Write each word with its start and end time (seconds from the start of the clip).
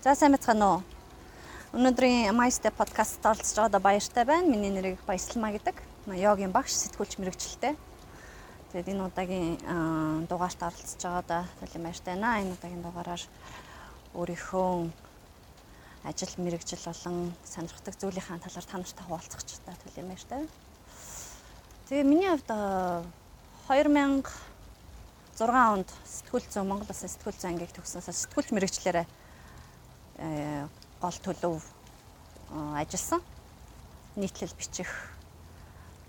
За 0.00 0.14
сайн 0.16 0.32
бацгаана 0.32 0.66
уу. 0.66 0.80
Өнөөдрийн 1.76 2.32
Майстэ 2.32 2.72
подкаст 2.72 3.20
оролцож 3.20 3.52
байгаадаа 3.52 3.84
баяртай 3.84 4.24
байна. 4.24 4.48
Миний 4.48 4.72
нэрийг 4.72 4.96
Баясалма 5.04 5.52
гэдэг. 5.52 5.76
Йогийн 6.08 6.56
багш, 6.56 6.72
сэтгүүлч 6.72 7.20
мэрэгчлээ. 7.20 7.76
Тэгээд 8.72 8.96
энэ 8.96 9.04
удаагийн 9.04 9.60
дугаарт 10.24 10.56
оролцож 10.56 10.96
байгаадаа 11.04 11.44
төлөв 11.60 11.84
баяртай 11.84 12.16
байна. 12.16 12.40
Энэ 12.40 12.56
удаагийн 12.56 12.80
дугаараар 12.80 13.20
өөрийнхөө 14.16 14.88
ажил 16.08 16.34
мэрэгжил 16.40 16.80
болон 16.80 17.36
сонирхдаг 17.44 17.92
зүйлийнхаа 18.00 18.40
талаар 18.40 18.64
та 18.72 18.80
нартай 18.80 19.04
хуваалцах 19.04 19.44
ч 19.44 19.60
та 19.68 19.76
төлөв 19.84 20.16
баяртай. 20.16 20.48
Тэгээ 21.92 22.08
миний 22.08 22.32
хувьд 22.32 22.48
2006 23.68 24.24
онд 25.44 25.92
сэтгүүл 26.08 26.48
зүүн 26.48 26.68
Монгол 26.72 26.88
Улсын 26.88 27.12
сэтгүүл 27.12 27.36
зүүн 27.36 27.52
ангийг 27.52 27.76
төгснөөс 27.76 28.08
сэтгүүлч 28.08 28.48
мэрэгчлэрээ 28.56 29.19
гол 31.00 31.16
төлөв 31.24 31.64
э, 31.64 32.56
ажилласан. 32.76 33.22
Нийтлэл 34.16 34.52
бичих 34.58 34.90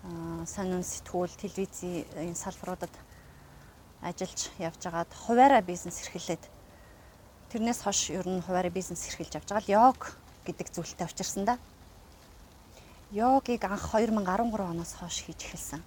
э, 0.04 0.46
сонин 0.46 0.84
сэтгүүл 0.84 1.32
телевизийн 1.40 2.36
салбаруудад 2.36 2.92
ажиллаж 4.02 4.52
явж 4.60 4.82
байгаад 4.84 5.12
хуваараа 5.16 5.62
бизнес 5.62 6.04
эрхлээд 6.04 6.44
тэрнээс 7.56 7.82
хойш 7.88 8.10
ер 8.12 8.28
нь 8.28 8.44
хуваараа 8.44 8.74
бизнес 8.74 9.08
эрхэлж 9.08 9.40
явж 9.40 9.48
байгаа 9.48 9.64
л 9.64 9.74
йог 9.76 10.00
гэдэг 10.44 10.68
зүйлтэй 10.76 11.08
учирсан 11.08 11.46
да. 11.46 11.56
Йогийг 13.16 13.64
анх 13.64 13.96
2013 13.96 14.28
оноос 14.60 14.92
хойш 15.00 15.24
хийж 15.24 15.40
эхэлсэн. 15.46 15.82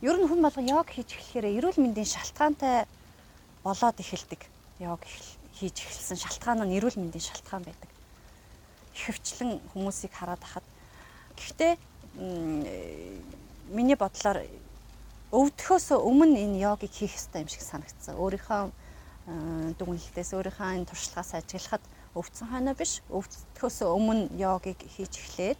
Ер 0.00 0.16
нь 0.16 0.28
хүн 0.28 0.40
болго 0.40 0.62
йог 0.62 0.88
хийж 0.88 1.16
эхлэхээр 1.16 1.52
эрүүл 1.58 1.80
мэндийн 1.80 2.08
шалтгаантай 2.08 2.86
болоод 3.64 3.96
эхэлдэг. 4.00 4.40
Йог 4.80 5.00
эхэл 5.02 5.43
хийж 5.58 5.76
эхэлсэн 5.86 6.18
шалтгаан 6.18 6.66
нь 6.66 6.76
эрүүл 6.78 6.98
мэндийн 6.98 7.24
шалтгаан 7.30 7.64
байдаг. 7.64 7.90
Ихэвчлэн 8.94 9.60
хүмүүсийг 9.72 10.12
хараад 10.14 10.42
хахад 10.42 10.66
гэхдээ 11.38 11.72
миний 13.74 13.96
бодлоор 13.98 14.42
өвдөхөөс 15.34 15.98
өмнө 15.98 16.38
энэ 16.38 16.62
йогыг 16.62 16.92
хийх 16.94 17.14
ёстой 17.18 17.42
юм 17.42 17.50
шиг 17.50 17.62
санагдсан. 17.62 18.14
Өөрийнхөө 18.14 18.70
дүнлэлтээс 19.78 20.30
өөрийнхөө 20.36 20.68
энэ 20.78 20.86
туршлагаас 20.86 21.34
ажиглахад 21.34 21.82
өвдсөн 22.14 22.48
хойноо 22.54 22.74
биш 22.78 23.02
өвдөхөөс 23.10 23.78
өмнө 23.82 24.30
йогыг 24.38 24.78
хийж 24.78 25.18
эхлээд 25.18 25.58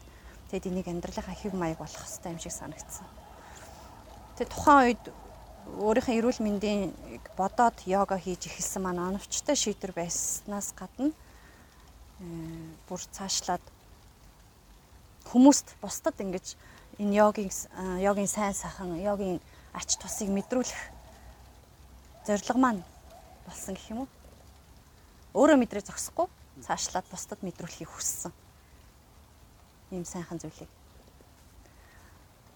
тэгэд 0.51 0.69
энийг 0.71 0.87
амьдралынхаа 0.87 1.35
хэв 1.35 1.55
маяг 1.59 1.83
болох 1.83 2.07
ёстой 2.07 2.31
юм 2.31 2.39
шиг 2.39 2.55
санагдсан. 2.55 3.07
Тэгээ 4.39 4.53
тухайн 4.55 4.79
үед 4.95 5.05
өөрийнхөө 5.65 6.15
эрүүл 6.21 6.41
мэндийн 6.45 6.93
бодоод 7.37 7.81
йога 7.89 8.21
хийж 8.21 8.47
эхэлсэн 8.53 8.85
маань 8.85 9.01
оновчтой 9.01 9.57
шийдвэр 9.57 9.97
байснаас 9.97 10.77
гадна 10.77 11.09
э, 12.21 12.25
бүр 12.89 13.01
цаашлаад 13.01 13.65
хүмүүст 15.33 15.75
бусдад 15.81 16.21
ингэж 16.21 16.57
энэ 17.01 17.17
йогийн 17.17 17.49
э, 17.49 18.05
йогийн 18.05 18.29
сайн 18.29 18.53
сайхан 18.53 19.01
йогийн 19.01 19.41
ач 19.73 19.97
тусыг 19.97 20.29
мэдрүүлэх 20.29 20.83
зорилго 22.29 22.61
маань 22.61 22.83
болсон 23.49 23.75
гэх 23.75 23.91
юм 23.91 24.05
уу? 24.05 24.09
Өөрөө 25.33 25.59
мэдрээ 25.59 25.89
зогсохгүй 25.89 26.29
цаашлаад 26.61 27.09
бусдад 27.09 27.41
мэдрүүлэхийг 27.41 27.89
хүссэн. 27.89 28.33
Ийм 29.91 30.05
сайхан 30.05 30.39
зүйлийг. 30.39 30.71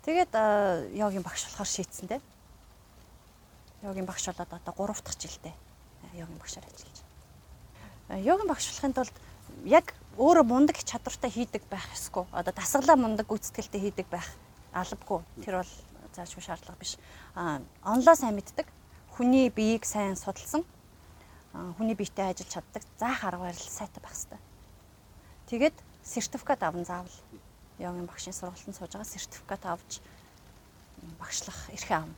Тэгээд 0.05 0.33
э, 0.37 0.93
йогийн 0.93 1.25
багш 1.25 1.49
болохоор 1.49 1.67
шийдсэн 1.67 2.09
дээ 2.13 2.23
йогийн 3.83 4.07
багш 4.07 4.27
болоод 4.27 4.53
одоо 4.53 4.75
3 4.75 5.03
дахь 5.05 5.19
жилдээ 5.19 5.55
йогийн 6.15 6.39
багшаар 6.39 6.67
ажиллаж 6.67 6.99
байна. 8.09 8.23
Йогийн 8.23 8.49
багш 8.49 8.67
болохын 8.71 8.95
тулд 8.95 9.17
яг 9.65 9.95
өөрөө 10.17 10.45
мундаг 10.45 10.77
чадвартай 10.83 11.31
хийдэг 11.31 11.63
байх 11.71 11.85
ёсгүй. 11.93 12.27
Одоо 12.33 12.53
дасгалаа 12.55 12.97
мундаг 12.97 13.27
гүйцэтгэлтэй 13.29 13.81
хийдэг 13.81 14.07
байх 14.11 14.27
албагүй. 14.73 15.23
Тэр 15.45 15.63
бол 15.63 15.73
заашгүй 16.15 16.43
шаардлага 16.43 16.79
биш. 16.81 16.97
Аа 17.35 17.61
онлоо 17.85 18.15
сайн 18.15 18.35
мэддэг. 18.35 18.67
Хүний 19.15 19.51
биеийг 19.51 19.85
сайн 19.85 20.17
судалсан. 20.17 20.65
Хүний 21.53 21.95
биетэй 21.95 22.33
ажиллаж 22.33 22.51
чаддаг. 22.51 22.83
Заах 22.99 23.25
арга 23.25 23.47
барил 23.47 23.59
сайтай 23.59 24.03
байх 24.03 24.15
хэрэгтэй. 24.15 24.41
Тэгээд 25.47 25.77
сертификат 26.03 26.63
аван 26.63 26.85
заавал 26.85 27.17
йогийн 27.79 28.07
багшийн 28.07 28.35
сургалтанд 28.35 28.77
сууж 28.77 28.93
байгаа 28.93 29.05
сертификат 29.05 29.63
авч 29.67 30.01
багшлах 31.19 31.59
эрхээ 31.71 31.97
авна 31.97 32.15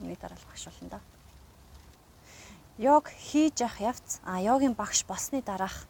Миний 0.00 0.16
дараалал 0.16 0.46
багш 0.48 0.64
болно 0.66 0.88
да. 0.88 1.00
Йог 2.78 3.08
хийж 3.08 3.60
явах 3.60 3.80
явц 3.80 4.18
а 4.24 4.40
йогийн 4.40 4.74
багш 4.74 5.04
болсны 5.06 5.42
дараах 5.42 5.86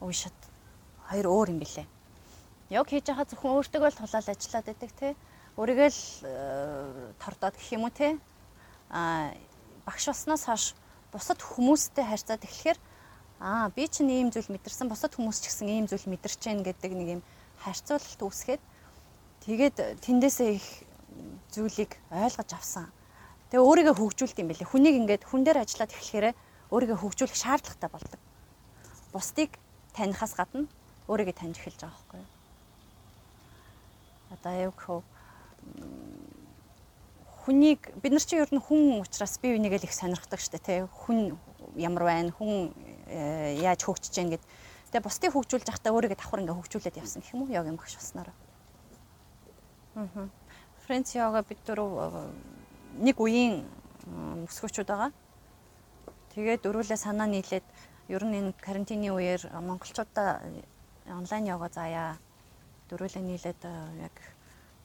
уушид 0.00 0.32
хоёр 1.08 1.26
өөр 1.26 1.48
юм 1.52 1.58
билэ. 1.60 1.84
Йог 2.70 2.88
хийж 2.88 3.04
байхад 3.04 3.28
зөвхөн 3.28 3.52
өөртөө 3.52 3.90
л 3.92 4.00
тулаал 4.00 4.32
ажиллаад 4.32 4.64
байдаг 4.64 4.90
те. 4.96 5.16
Өөрийгөө 5.60 5.88
л 5.92 6.02
э, 6.24 7.12
тордоод 7.20 7.54
гэх 7.60 7.72
юм 7.76 7.84
уу 7.84 7.92
те. 7.92 8.16
А 8.88 9.32
багш 9.84 10.08
болсноос 10.08 10.48
хойш 10.48 10.64
бусад 11.12 11.44
хүмүүстэй 11.44 12.04
харьцаад 12.08 12.48
эхлэхээр 12.48 12.78
аа 13.40 13.68
би 13.68 13.84
чинь 13.88 14.08
ийм 14.08 14.32
зүйл 14.32 14.48
мэдэрсэн 14.48 14.88
бусад 14.88 15.12
хүмүүс 15.12 15.44
ч 15.44 15.52
гэсэн 15.52 15.68
ийм 15.68 15.86
зүйл 15.90 16.08
мэдэрч 16.08 16.40
гэн 16.40 16.64
гэдэг 16.64 16.92
нэг 16.96 17.08
юм 17.20 17.22
харьцуулалт 17.60 18.20
үүсгээд 18.22 18.62
тэгээд 19.44 19.76
тэндээсээ 20.00 20.50
их 20.56 20.66
зүйлийг 21.52 21.92
ойлгож 22.08 22.50
авсан. 22.56 22.86
Тэгээ 23.52 23.68
өөрийгөө 23.68 23.96
хөгжүүлт 24.00 24.40
юм 24.40 24.48
билээ. 24.48 24.64
Хүнийг 24.64 24.96
ингээд 24.96 25.28
хүн 25.28 25.44
дээр 25.44 25.60
ажиллаад 25.60 25.92
эхлэхээр 25.92 26.32
өөрийгөө 26.72 26.98
хөгжүүлэх 27.04 27.36
шаардлагатай 27.36 27.90
болдог. 27.92 28.20
Бусдыг 29.12 29.60
танихаас 29.92 30.32
гадна 30.32 30.64
өөрийгөө 31.04 31.36
таньж 31.36 31.60
эхэлж 31.60 31.84
байгаа 31.84 31.92
байхгүй 31.92 32.24
юу? 32.24 32.30
Одоо 34.32 34.52
яг 34.56 34.72
хөө 34.80 35.04
хүнийг 37.44 37.92
бид 38.00 38.12
нар 38.16 38.24
чинь 38.24 38.40
ер 38.40 38.48
нь 38.48 38.56
хүн 38.56 39.04
учраас 39.04 39.36
бие 39.36 39.60
бинийгээ 39.60 39.84
л 39.84 39.88
их 39.90 39.92
сонирхдаг 39.92 40.40
дээ 40.40 40.64
тий. 40.64 40.80
Хүн 40.88 41.36
ямар 41.76 42.08
байна? 42.08 42.32
Хүн 42.32 42.72
э, 43.04 43.60
яаж 43.60 43.84
хөгжиж 43.84 44.16
гэн 44.16 44.32
гэд. 44.32 44.44
Тэгээ 44.96 45.04
бусдыг 45.04 45.36
хөгжүүлж 45.36 45.68
явахдаа 45.68 45.92
өөрийгөө 45.92 46.16
давхар 46.16 46.40
ингээ 46.40 46.56
хөгжүүлээд 46.56 47.00
явсан 47.04 47.20
гэх 47.20 47.36
юм 47.36 47.44
уу? 47.44 47.52
Йогийн 47.52 47.76
багш 47.76 48.00
болсноор. 48.00 48.32
Аа. 50.00 50.30
Френц 50.86 51.12
йога 51.12 51.44
бид 51.44 51.60
дөрөв 51.66 51.92
нэг 52.98 53.16
үеийн 53.20 53.64
өсгөөчүүд 54.48 54.88
байгаа. 54.88 55.12
Тэгээд 56.34 56.64
дөрүүлээ 56.64 56.98
санаа 56.98 57.28
нийлээд 57.28 57.66
ер 58.08 58.22
нь 58.24 58.36
энэ 58.36 58.52
карантины 58.60 59.12
үеэр 59.12 59.52
монголчуудаа 59.62 60.40
онлайн 61.06 61.46
йога 61.46 61.68
заая. 61.72 62.18
Дөрүүлээ 62.88 63.22
нийлээд 63.24 63.60
яг 64.00 64.16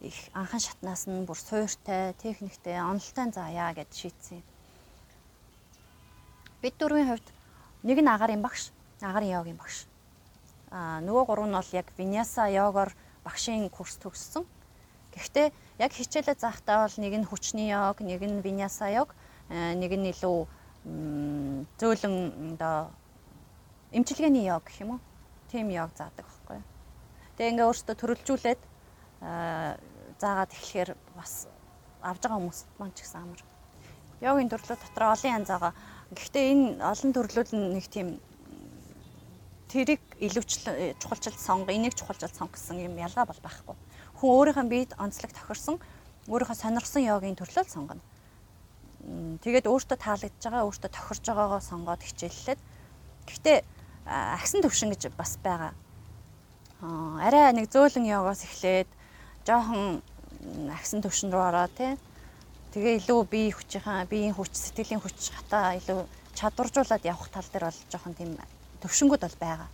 их 0.01 0.18
анхан 0.34 0.59
шатнаас 0.59 1.07
нь 1.09 1.25
бүр 1.25 1.40
суйртай, 1.40 2.13
техниктэй, 2.22 2.78
онлолтой 2.79 3.31
заая 3.34 3.73
гэд 3.73 3.91
шийдсэн. 3.91 4.44
Бид 6.62 6.75
дөрвийн 6.77 7.09
хувьд 7.09 7.27
нэг 7.83 7.98
нь 8.01 8.12
агарын 8.12 8.42
багш, 8.42 8.71
агарын 9.01 9.33
йогийн 9.33 9.57
багш. 9.57 9.88
Аа 10.69 11.01
нөгөө 11.01 11.25
гурав 11.25 11.48
нь 11.48 11.57
бол 11.57 11.71
яг 11.74 11.88
виняса 11.98 12.45
йогоор 12.51 12.94
багшийн 13.24 13.69
курс 13.69 13.98
төгссөн. 13.98 14.45
Гэхдээ 15.13 15.48
яг 15.80 15.92
хичээлээ 15.94 16.38
заахтаа 16.38 16.86
бол 16.86 16.98
нэг 17.00 17.13
нь 17.21 17.30
хүчний 17.30 17.71
йог, 17.71 18.01
нэг 18.01 18.21
нь 18.21 18.42
виняса 18.42 18.89
йог, 18.89 19.13
э, 19.50 19.74
нэг 19.74 19.92
нь 19.94 20.09
илүү 20.12 20.38
зөөлөн 21.80 22.15
одоо 22.56 22.92
эмчилгээний 23.92 24.48
йог 24.48 24.63
гэх 24.65 24.81
юм 24.81 24.98
уу? 24.98 25.01
Тим 25.51 25.69
йог 25.69 25.92
заадаг 25.95 26.25
байхгүй. 26.25 26.59
Тэгээ 27.38 27.51
ингээ 27.56 27.69
өөртөө 27.69 27.95
төрөлжүүлээд 27.98 28.62
э, 28.62 29.77
заагаад 30.19 30.51
эхлэхээр 30.51 30.89
бас 31.15 31.48
авж 32.04 32.21
байгаа 32.21 32.39
хүмүүс 32.39 32.59
маань 32.80 32.95
ч 32.95 33.04
гэсэн 33.04 33.21
амар. 33.24 33.42
Йогийн 34.21 34.51
төрлүүд 34.51 34.81
дотор 34.81 35.13
олон 35.13 35.36
янз 35.39 35.50
байгаа. 35.50 35.74
Гэхдээ 36.13 36.45
энэ 36.51 36.68
олон 36.83 37.12
төрлүүд 37.15 37.50
нь 37.56 37.68
нэг 37.75 37.86
тийм 37.92 38.07
тэрийг 39.71 40.04
илүүчлэн 40.19 40.95
чухалчилж 41.00 41.39
сонго, 41.39 41.71
энийг 41.75 41.95
чухалчилж 42.00 42.33
сонго 42.36 42.56
гэсэн 42.56 42.80
юм 42.88 42.95
ялгаа 42.95 43.27
бол 43.27 43.42
байхгүй 43.44 43.75
хүн 44.18 44.30
өөрийнхөө 44.34 44.68
биед 44.68 44.92
онцлог 44.98 45.31
тохирсон 45.34 45.78
өөрийнхөө 46.28 46.58
сонирхсан 46.58 47.06
йогийн 47.06 47.38
төрлөө 47.38 47.66
сонгоно. 47.69 48.04
Тэгээд 49.46 49.69
өөртөө 49.72 49.98
таалагдж 49.98 50.42
байгаа, 50.44 50.68
өөртөө 50.68 50.92
тохирж 50.92 51.24
байгаагаа 51.30 51.62
сонгоод 51.64 52.02
хичээллээд 52.04 52.60
гэхдээ 53.30 53.58
агсан 54.08 54.60
төвшин 54.66 54.92
гэж 54.92 55.14
бас 55.16 55.38
байгаа. 55.40 55.72
Арай 57.24 57.54
нэг 57.54 57.72
зөөлөн 57.72 58.06
йогоос 58.10 58.44
эхлээд 58.44 58.90
жоохон 59.48 60.02
агсан 60.74 61.00
төвшин 61.02 61.31
рүү 61.31 61.44
ороо 61.48 61.68
тий. 61.72 61.96
Тэгээ 62.75 63.00
илүү 63.08 63.19
бие 63.31 63.52
хүчийнхаа 63.56 64.06
биеийн 64.12 64.36
хүч, 64.36 64.52
сэтгэлийн 64.52 65.02
хүч 65.02 65.31
хата 65.31 65.80
илүү 65.80 66.04
чадваржуулаад 66.36 67.04
явах 67.08 67.30
тал 67.31 67.48
дээр 67.48 67.72
бол 67.72 67.80
жоохон 67.90 68.14
тийм 68.14 68.36
төвшингүүд 68.84 69.24
бол 69.24 69.38
байгаа. 69.40 69.69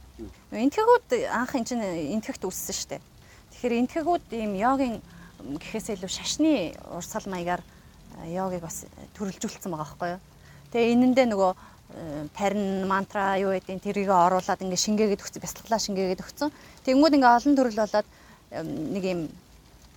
Энтгэхүүд 0.54 1.08
анх 1.34 1.52
энэ 1.58 1.68
чинь 1.68 1.84
энтгэхт 2.16 2.46
үссэн 2.46 2.76
шүү 2.78 2.90
дээ. 2.94 3.02
Тэгэхээр 3.64 3.80
энтгэгүүд 3.80 4.26
ийм 4.36 4.60
йогийн 4.60 5.00
гэхээс 5.56 5.96
илүү 5.96 6.12
шашны 6.12 6.76
урсгал 7.00 7.32
маягаар 7.32 7.64
йогыг 8.28 8.60
бас 8.60 8.84
төрөлжүүлсэн 9.16 9.72
байгаа 9.72 9.88
байхгүй 9.88 10.10
юу. 10.20 10.22
Тэгээ 10.76 10.92
энэндээ 10.92 11.28
нөгөө 11.32 11.52
тарин 12.36 12.84
мантра 12.92 13.40
юу 13.40 13.56
гэдэг 13.56 13.80
тэрийг 13.80 14.12
оруулаад 14.12 14.60
ингээ 14.68 14.84
шингээгээд 14.84 15.24
өгсөн 15.24 15.40
бясалгалаа 15.40 15.80
шингээгээд 15.80 16.24
өгсөн. 16.28 16.52
Тэнгүүд 16.84 17.16
ингээ 17.16 17.36
олон 17.40 17.56
төрөл 17.56 17.80
болоод 17.80 18.08
нэг 18.92 19.04
юм 19.08 19.22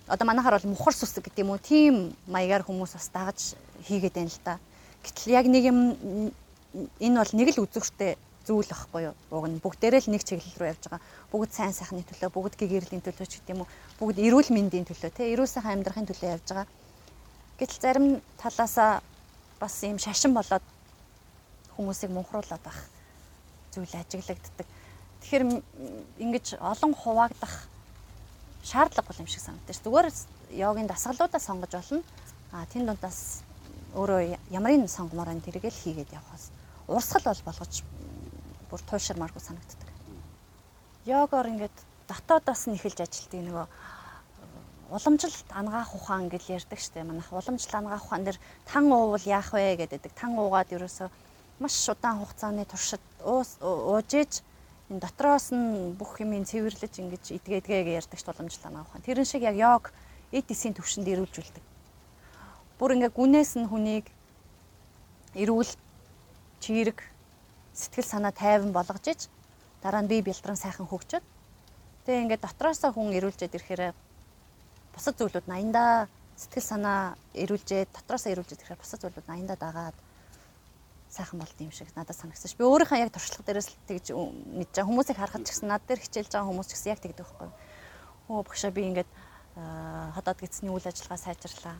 одоо 0.07 0.25
манайхаар 0.31 0.63
бол 0.63 0.71
мухар 0.71 0.95
сүсэг 0.95 1.27
гэдэг 1.27 1.43
юм 1.43 1.51
уу 1.51 1.59
тийм 1.59 2.15
маягаар 2.31 2.63
хүмүүс 2.63 2.95
бас 2.95 3.11
дагаж 3.11 3.59
хийгээд 3.83 4.15
байна 4.15 4.31
л 4.31 4.43
да. 4.47 4.55
Гэтэл 5.03 5.35
яг 5.35 5.45
нэг 5.51 5.63
юм 5.67 5.79
энэ 7.03 7.19
бол 7.19 7.33
нэг 7.35 7.51
л 7.51 7.67
үзүүртэй 7.67 8.15
зүйл 8.47 8.63
байхгүй 8.71 9.11
юу? 9.11 9.15
Уг 9.35 9.45
нь 9.51 9.59
бүгдээрээ 9.59 10.07
л 10.07 10.11
нэг 10.15 10.23
чиглэл 10.23 10.55
рүү 10.55 10.71
явж 10.71 10.83
байгаа. 10.87 11.03
Бүгд 11.35 11.51
сайн 11.51 11.75
сайхны 11.75 12.07
төлөө, 12.07 12.31
бүгд 12.31 12.55
гэгэрлийн 12.55 13.03
төлөө 13.03 13.27
ч 13.27 13.43
гэдэг 13.43 13.51
юм 13.51 13.67
уу? 13.67 13.71
Бүгд 13.99 14.23
эрүүл 14.23 14.49
мэндийн 14.55 14.87
төлөө, 14.87 15.11
тэ 15.11 15.35
эрүүл 15.35 15.51
сайхан 15.51 15.75
амьдрахын 15.83 16.07
төлөө 16.07 16.31
явж 16.39 16.47
байгаа. 16.55 16.67
Гэтэл 17.59 17.83
зарим 17.83 18.07
талаасаа 18.39 19.03
бас 19.59 19.75
ийм 19.83 19.99
шашин 19.99 20.31
болоод 20.31 20.63
хүмүүсийг 21.75 22.11
мунхруулад 22.15 22.63
байх 22.63 22.79
зүйл 23.75 23.91
ажиглагддаг. 23.91 24.67
Тэгэхээр 25.21 25.43
ингэж 26.23 26.45
олон 26.63 26.93
хуваагдах 26.95 27.67
шаардлагагүй 28.63 29.21
юм 29.21 29.27
шиг 29.27 29.43
санагдаж. 29.43 29.77
Зүгээр 29.83 30.07
йогийн 30.55 30.87
дасгалуудаа 30.87 31.41
сонгож 31.41 31.71
болно. 31.75 32.01
А 32.51 32.65
тэн 32.71 32.87
дундаас 32.87 33.43
өөрөө 33.97 34.37
ямарын 34.51 34.87
сонгомоор 34.87 35.33
энэ 35.35 35.45
тэргээл 35.45 35.81
хийгээд 35.83 36.15
явахаас 36.15 36.53
урсгал 36.87 37.33
бол 37.33 37.43
болгож 37.45 37.83
бүр 38.69 38.81
туйширмааргүй 38.83 39.41
санагддаг. 39.41 39.89
Йогоор 41.05 41.47
ингээд 41.51 41.77
дотоодоос 42.07 42.67
нь 42.67 42.75
эхэлж 42.75 42.99
ажилтдаг 43.03 43.41
нөгөө 43.47 43.67
уламжлалт 44.91 45.49
ангаах 45.51 45.95
ухаан 45.95 46.29
гэж 46.31 46.43
ярьдаг 46.47 46.79
штеп 46.79 47.03
манайх 47.03 47.27
уламжлалт 47.31 47.75
ангаах 47.75 48.05
ухаан 48.05 48.23
дээр 48.23 48.39
тан 48.65 48.91
уувал 48.91 49.25
яах 49.27 49.51
вэ 49.51 49.75
гэдэг. 49.75 50.11
Тан 50.15 50.39
уугаад 50.39 50.71
ерөөсөө 50.71 51.09
маш 51.59 51.75
удаан 51.89 52.23
хугацааны 52.23 52.63
туршид 52.65 53.03
ууж 53.23 54.09
ээж 54.15 54.43
энэ 54.89 55.03
дотроос 55.03 55.51
нь 55.51 55.91
бүх 55.99 56.19
юмыг 56.23 56.47
цэвэрлэж 56.47 56.93
ингэж 57.03 57.23
идгээдгээ 57.35 57.99
ярьдаг 57.99 58.19
ч 58.19 58.23
уламжлалт 58.23 58.67
ангаах 58.67 58.87
ухаан. 58.87 59.03
Тэрэн 59.03 59.27
шиг 59.27 59.43
яг 59.43 59.55
йог 59.59 59.91
эд 60.31 60.47
эсийн 60.47 60.71
төвшөнд 60.75 61.07
ирүүлжүүлдэг. 61.07 61.63
Бүр 62.79 62.95
ингээ 62.95 63.11
гүнээс 63.11 63.59
нь 63.59 63.67
хүнийг 63.67 64.07
эрүүл 65.35 65.71
чирэг 66.63 67.03
сэтгэл 67.77 68.09
санаа 68.09 68.33
тайван 68.33 68.73
болгож 68.73 69.05
иж 69.13 69.21
дараа 69.85 70.01
нь 70.01 70.09
бие 70.09 70.25
бэлтрэн 70.25 70.57
сайхан 70.57 70.89
хөгжөд 70.89 71.21
тэгээ 72.09 72.23
ингээд 72.25 72.45
дотроосоо 72.45 72.89
хүн 72.91 73.13
эрүүлжээд 73.13 73.53
ирэхээр 73.53 73.93
бусад 74.97 75.15
зүйлүүд 75.21 75.45
80-аа 75.45 76.09
сэтгэл 76.41 76.69
санаа 76.73 77.01
эрүүлжээд 77.37 77.93
дотроосоо 77.93 78.33
эрүүлжээд 78.33 78.61
ирэхээр 78.65 78.81
бусад 78.81 78.99
зүйлүүд 79.05 79.29
80-аа 79.29 79.59
дагаад 79.61 79.97
сайхан 81.09 81.39
болд 81.39 81.57
юм 81.61 81.71
шиг 81.71 81.87
надад 81.95 82.17
санагсан 82.17 82.49
ш. 82.51 82.57
Би 82.57 82.65
өөрийнхөө 82.65 82.99
яг 82.99 83.13
туршлага 83.13 83.45
дээрээс 83.47 83.69
л 83.71 83.77
тэгж 83.87 84.07
мэдж 84.11 84.73
байгаа 84.75 84.89
хүмүүсийг 84.89 85.17
харахад 85.17 85.45
ч 85.45 85.55
гэсэн 85.55 85.69
над 85.71 85.83
дээр 85.87 86.03
хичээлж 86.03 86.31
байгаа 86.33 86.49
хүмүүс 86.51 86.67
ч 86.67 86.73
гэсэн 86.75 86.91
яг 86.91 86.99
тэгдэг 86.99 87.25
байхгүй. 87.25 87.49
Хөө 88.27 88.43
багшаа 88.43 88.71
би 88.75 88.81
ингээд 88.91 89.11
ходоод 90.17 90.39
гисний 90.43 90.71
үйл 90.73 90.83
ажиллагаа 90.83 91.17
сайжрлаа. 91.21 91.77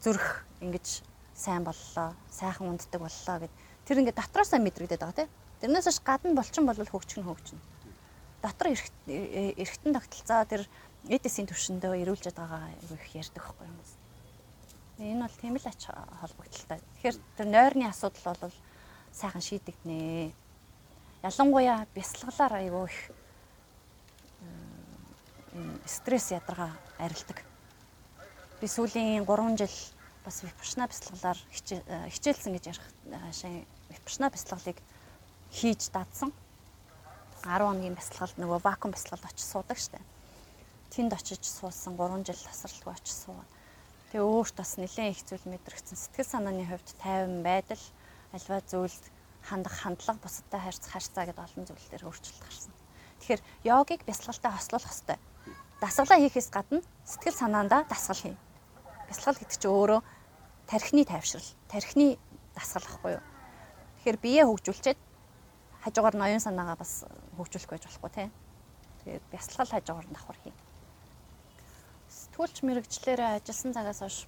Зүрх 0.00 0.46
ингэж 0.62 1.02
сайн 1.34 1.64
боллоо, 1.66 2.14
сайхан 2.30 2.70
унддаг 2.70 3.00
боллоо 3.02 3.36
гэд 3.42 3.52
тэр 3.86 4.02
ингээд 4.02 4.18
дотроосоо 4.18 4.58
мэдрэгдээд 4.62 5.02
байгаа 5.02 5.26
тийм. 5.26 5.30
Тэрнээс 5.60 5.88
ш 5.90 6.00
гадна 6.02 6.34
болчин 6.34 6.66
бол 6.66 6.78
хөгжих 6.78 7.18
нь 7.18 7.26
хөгжинэ. 7.26 7.62
Дотор 8.42 8.74
эргэтэн 8.74 9.94
тогтолцоо 9.94 10.42
тэр 10.46 10.62
эдисийн 11.06 11.46
төвшөндөө 11.46 12.02
ирүүлжээд 12.02 12.38
байгаа 12.38 12.70
их 12.74 13.14
ярьдаг 13.14 13.42
байхгүй 13.42 13.66
юм. 13.66 13.78
Энэ 15.02 15.22
бол 15.26 15.36
тийм 15.40 15.54
л 15.58 15.66
ач 15.66 15.82
холбогдолтой. 15.86 16.78
Тэгэхээр 16.78 17.16
тэр 17.38 17.46
нойрны 17.46 17.86
асуудал 17.90 18.38
бол 18.38 18.54
сайхан 19.10 19.42
шийдэгднэ. 19.42 20.30
Ялангуяа 21.22 21.86
бясалгалаар 21.94 22.54
айгүй 22.62 22.86
их 22.86 22.98
стресс 25.86 26.30
ядаргаа 26.30 26.70
арилдаг. 26.98 27.42
Би 28.60 28.66
сүүлийн 28.66 29.26
3 29.26 29.58
жил 29.58 29.74
бас 30.24 30.42
випашна 30.42 30.86
бясалгалаар 30.88 31.38
хичээлсэн 31.52 32.52
гэж 32.56 32.64
ярих 32.70 32.86
шин 33.34 33.66
випашна 33.90 34.30
бясалгалыг 34.30 34.78
хийж 35.50 35.90
даадсан. 35.92 36.32
10 37.42 37.66
хоногийн 37.66 37.98
бясалгалд 37.98 38.38
нөгөө 38.38 38.58
вакуум 38.62 38.94
бясалгалд 38.94 39.26
очиж 39.26 39.46
суудаг 39.46 39.78
штэ 39.78 39.98
тэнд 40.92 41.16
очиж 41.16 41.40
суусан 41.48 41.96
3 41.96 42.20
жил 42.28 42.36
тасралтгүй 42.36 42.92
очиж 42.92 43.16
суугаад 43.24 43.50
тэгээ 44.12 44.28
өөрт 44.28 44.56
бас 44.60 44.76
нэлээд 44.76 45.12
их 45.16 45.24
зүйл 45.24 45.46
мэдрэгцэн 45.48 45.96
сэтгэл 45.96 46.28
санааны 46.28 46.68
хувьд 46.68 46.88
тайван 47.00 47.40
байдал 47.40 47.80
альва 48.36 48.60
зүйлд 48.68 49.04
хандах 49.40 49.72
хандлага 49.72 50.20
бусадтай 50.20 50.60
харьцах 50.60 50.92
харьцаа 50.92 51.24
гэдээ 51.24 51.46
олон 51.48 51.64
зүйлээр 51.64 52.04
өөрчлөлт 52.04 52.44
гарсан. 52.44 52.72
Тэгэхээр 53.24 53.42
йогыг 53.64 54.00
бясалгалтай 54.04 54.52
хослуулах 54.52 54.92
хэрэгтэй. 54.92 55.18
Дасгалаа 55.80 56.18
хийхээс 56.20 56.48
гадна 56.52 56.84
сэтгэл 57.08 57.40
санаандаа 57.40 57.82
дасгал 57.88 58.20
хий. 58.20 58.36
Бясалгал 59.12 59.36
гэдэг 59.44 59.60
чинь 59.60 59.76
өөрөө 59.76 60.00
тархины 60.72 61.04
тайвшрал, 61.04 61.48
тархины 61.68 62.16
дасгал 62.56 62.88
ахгүй 62.88 63.20
юу? 63.20 63.24
Тэгэхээр 64.00 64.18
биеэ 64.24 64.44
хөгжүүлчихэд 64.48 65.00
хажуугаар 65.84 66.16
нь 66.16 66.24
оюун 66.24 66.40
санаагаа 66.40 66.80
бас 66.80 67.04
хөгжүүлэх 67.36 67.68
байж 67.68 67.84
болохгүй 67.84 68.10
тийм. 68.16 68.30
Тэгээд 69.04 69.24
бясалгал 69.28 69.68
хажуугаар 69.68 70.08
нь 70.08 70.16
давхар 70.16 70.40
хий 70.40 70.56
сэтгүүлч 72.32 72.56
мэрэгчлэрээ 72.64 73.30
ажилласан 73.36 73.72
цагаас 73.76 74.00
хойш 74.00 74.18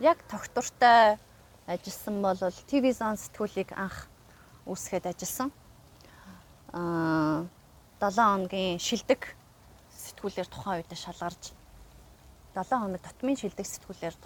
яг 0.00 0.18
тогтвортой 0.32 1.20
ажилласан 1.68 2.16
бол 2.24 2.40
ТV 2.68 2.84
зон 2.96 3.16
сэтгүүлийг 3.20 3.76
анх 3.76 4.08
үүсгээд 4.64 5.12
ажилласан. 5.12 5.52
Аа 6.72 7.44
7 8.00 8.16
хоногийн 8.16 8.80
шилдэг 8.80 9.36
сэтгүүлээр 10.06 10.48
тухайн 10.48 10.78
үед 10.80 10.92
шалгарч 10.94 11.52
7 12.56 12.80
хоног 12.80 13.02
дотмын 13.04 13.36
шилдэг 13.36 13.66
сэтгүүлээр 13.66 14.16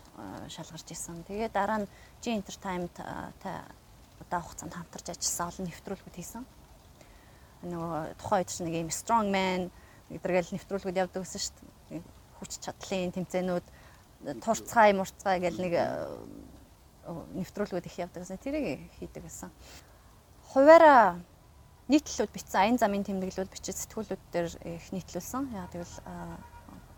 шалгарч 0.53 0.89
исэн. 0.95 1.25
Тэгээ 1.27 1.51
дараа 1.51 1.83
нь 1.83 1.91
G 2.23 2.37
Entertainment 2.37 2.95
та 2.95 3.67
удаа 4.23 4.41
хугацаанд 4.45 4.77
хамтарч 4.77 5.07
ажилласан 5.11 5.49
олон 5.51 5.67
нэвтрүүлгүүд 5.67 6.17
хийсэн 6.21 6.45
нөгөө 7.61 8.17
тухайн 8.17 8.41
үед 8.41 8.49
ч 8.49 8.57
нэг 8.65 8.75
юм 8.81 8.91
strong 8.91 9.29
man 9.29 9.69
гэдэргээл 10.09 10.57
нэвтрүүлгүүд 10.57 11.01
явдаг 11.05 11.21
гэсэн 11.21 11.41
шүү 11.45 11.55
дээ. 11.93 12.03
Хүч 12.41 12.53
чадлын 12.65 13.13
тэмцээнүүд 13.13 13.67
турцгай 14.41 14.97
мурцгай 14.97 15.37
гэл 15.45 15.61
нэг 15.61 15.75
нэвтрүүлгүүд 17.37 17.85
их 17.85 17.97
явдаг 18.01 18.25
гэсэн. 18.25 18.41
Тэрийг 18.41 18.89
хийдэг 18.97 19.29
гэсэн. 19.29 19.53
Хуваараа 20.57 21.21
нийтлэлүүд 21.91 22.31
бичсэн 22.31 22.61
аян 22.63 22.79
замын 22.79 23.03
тэмдэглэлүүд 23.03 23.51
бичиж 23.51 23.77
сэтгүүлүүд 23.83 24.23
дээр 24.31 24.49
их 24.63 24.87
нийтлүүлсэн. 24.95 25.51
Яг 25.59 25.75
тэгвэл 25.75 25.97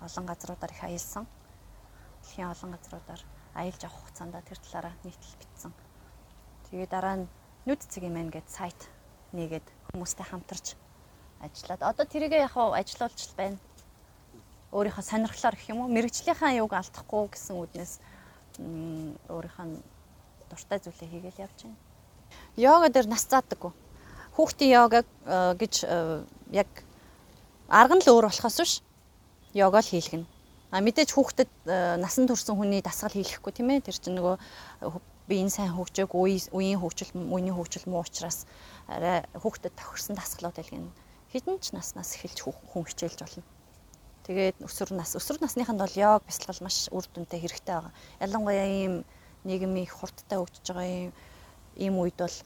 олон 0.05 0.25
газруудаар 0.29 0.73
их 0.73 0.85
аялсан. 0.85 1.25
Дэлхийн 2.21 2.53
олон 2.53 2.71
газруудаар 2.77 3.23
аялж 3.57 3.81
авах 3.85 3.97
хугацаанд 4.05 4.37
тэр 4.45 4.61
талаараа 4.61 4.95
нийтлэл 5.01 5.41
бичсэн. 5.41 5.73
Тэгээ 6.69 6.89
дараа 6.93 7.17
нь 7.25 7.27
нүд 7.65 7.81
цэгийн 7.89 8.13
мэн 8.13 8.29
гэд 8.29 8.49
сайт 8.53 8.77
нэгээд 9.33 9.65
хүмүүстэй 9.97 10.27
хамтарч 10.29 10.77
ажиллаад 11.41 11.83
одоо 11.89 12.05
тэрийг 12.05 12.37
яг 12.37 12.53
ажилуулж 12.53 13.21
л 13.33 13.39
байна. 13.41 13.59
Өөрийнхөө 14.77 15.05
сонирхлоор 15.05 15.57
гэх 15.57 15.73
юм 15.73 15.85
уу 15.85 15.89
мэрэгжлийнхаа 15.89 16.53
юуг 16.61 16.73
алдахгүй 16.77 17.33
гэсэн 17.33 17.57
үднээс 17.61 17.93
өөрийнхөө 19.33 19.67
дуртай 20.53 20.79
зүйлээ 20.85 21.09
хийгээл 21.13 21.45
явж 21.45 21.59
байна. 21.65 21.81
Йога 22.57 22.89
дээр 22.89 23.09
нас 23.09 23.25
заадаггүй. 23.29 23.73
Хүүхдийн 24.33 24.73
йога 24.73 25.05
э, 25.05 25.55
гэж 25.61 25.75
э, 25.85 26.25
яг 26.57 26.71
арга 27.69 27.95
нь 27.97 28.05
л 28.05 28.13
өөр 28.17 28.33
болохоос 28.33 28.57
биш 28.61 28.73
йога 29.53 29.85
л 29.85 29.91
хийлгэнэ. 29.93 30.27
А 30.73 30.81
мэдээж 30.81 31.13
хүүхдэд 31.13 31.53
э, 31.69 32.01
насан 32.01 32.25
турсан 32.25 32.57
хүний 32.57 32.81
дасгал 32.81 33.13
хийлгэхгүй 33.13 33.53
тийм 33.53 33.69
ээ. 33.77 33.85
Тэр 33.85 33.97
чинь 34.01 34.17
нөгөө 34.17 34.41
би 35.29 35.37
энэ 35.45 35.53
сайн 35.53 35.77
хөгжөөг 35.77 36.13
үеийн 36.17 36.81
хөгжил 36.81 37.13
үеийн 37.13 37.53
хөгжил 37.53 37.85
муу 37.93 38.01
учраас 38.01 38.49
арай 38.89 39.29
хүүхдэд 39.37 39.77
тохирсон 39.77 40.17
дасгалууд 40.17 40.59
илгэн 40.65 40.89
хідэн 41.33 41.61
ч 41.61 41.77
наснаас 41.77 42.17
эхэлж 42.17 42.41
хүн 42.45 42.85
хичээлж 42.89 43.21
болно. 43.21 43.45
Тэгээд 44.25 44.65
өсвөр 44.65 44.97
нас 44.97 45.13
өсвөр 45.13 45.45
насныханд 45.45 45.81
бол 45.81 45.97
йог 45.97 46.25
бясалгал 46.25 46.65
маш 46.65 46.89
үр 46.89 47.05
дүнтэй 47.09 47.41
хэрэгтэй 47.41 47.75
байгаа. 47.75 47.93
Ялангуяа 48.21 48.67
ийм 48.69 48.95
нийгмийн 49.45 49.89
хурдтай 49.89 50.39
хөгжиж 50.39 50.67
байгаа 50.73 50.89
ийм 50.89 51.13
ийм 51.77 51.95
үед 51.99 52.17
бол 52.19 52.37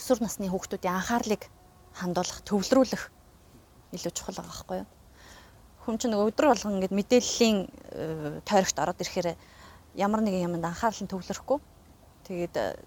өсвөр 0.00 0.24
насны 0.24 0.48
хүүхдүүдийн 0.48 0.96
анхаарлыг 0.96 1.44
хандуулах, 1.92 2.40
төвлөрүүлэх 2.48 3.02
илүү 3.92 4.12
чухал 4.16 4.40
байгаа 4.40 4.48
байхгүй 4.48 4.78
юу? 4.80 4.88
Хүн 5.84 5.96
чинь 6.00 6.16
өдөр 6.16 6.46
болгон 6.48 6.80
ингээд 6.80 6.96
мэдээллийн 6.96 7.58
э, 7.68 8.40
тойрогт 8.48 8.80
ороод 8.80 9.02
ирэхээр 9.04 9.36
ямар 10.00 10.24
нэгэн 10.24 10.48
юмд 10.48 10.64
анхаарал 10.64 11.04
нь 11.04 11.12
төвлөрөхгүй. 11.12 11.58
Тэгээд 12.24 12.54
э, 12.56 12.80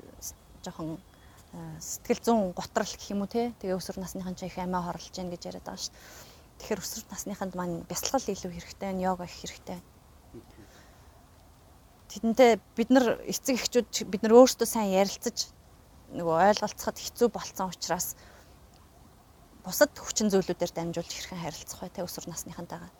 жоохон 0.65 0.97
сэтгэл 1.77 2.21
зүүн 2.25 2.57
готрал 2.57 2.89
гэх 2.89 3.13
юм 3.13 3.21
уу 3.21 3.29
те 3.29 3.53
тэгээ 3.61 3.77
өсвөр 3.77 4.01
насныхан 4.01 4.33
ч 4.33 4.49
их 4.49 4.57
амиа 4.57 4.81
хорлож 4.81 5.13
гин 5.13 5.29
гэж 5.29 5.53
яриад 5.53 5.69
байгаа 5.69 5.85
шүү. 5.85 5.93
Тэгэхээр 6.57 6.81
өсвөр 6.81 7.05
насныханд 7.13 7.53
маань 7.53 7.85
бясалгал 7.85 8.25
илүү 8.33 8.51
хэрэгтэй 8.57 8.89
байна, 8.89 9.05
йога 9.05 9.29
их 9.29 9.37
хэрэгтэй 9.37 9.77
байна. 9.77 9.85
тэдэнтэй 12.09 12.61
бид 12.77 12.89
нар 12.93 13.21
эцэг 13.25 13.57
эхчүүд 13.57 14.09
бид 14.09 14.21
нар 14.25 14.33
өөрсдөө 14.37 14.67
сайн 14.69 14.97
ярилцаж 14.97 15.49
нөгөө 16.13 16.35
ойлголцоход 16.53 16.97
хэцүү 17.01 17.27
болцсон 17.33 17.73
учраас 17.73 18.15
бусад 19.65 19.91
хүчин 19.97 20.29
зүйлүүдээр 20.29 20.71
дамжуулж 20.73 21.11
хэрхэн 21.11 21.41
харилцах 21.41 21.81
вэ 21.81 21.89
те 21.89 22.05
өсвөр 22.05 22.29
насныхантайгаа. 22.29 22.91